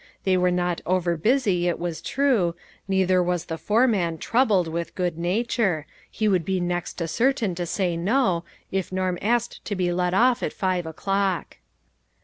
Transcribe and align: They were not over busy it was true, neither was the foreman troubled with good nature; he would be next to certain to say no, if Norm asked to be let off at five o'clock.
They 0.23 0.35
were 0.35 0.49
not 0.49 0.81
over 0.87 1.15
busy 1.15 1.67
it 1.67 1.77
was 1.77 2.01
true, 2.01 2.55
neither 2.87 3.21
was 3.21 3.45
the 3.45 3.57
foreman 3.59 4.17
troubled 4.17 4.67
with 4.67 4.95
good 4.95 5.15
nature; 5.15 5.85
he 6.09 6.27
would 6.27 6.43
be 6.43 6.59
next 6.59 6.93
to 6.93 7.07
certain 7.07 7.53
to 7.53 7.67
say 7.67 7.95
no, 7.95 8.43
if 8.71 8.91
Norm 8.91 9.19
asked 9.21 9.63
to 9.65 9.75
be 9.75 9.93
let 9.93 10.15
off 10.15 10.41
at 10.41 10.53
five 10.53 10.87
o'clock. 10.87 11.57